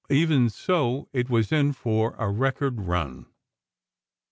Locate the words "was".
1.29-1.51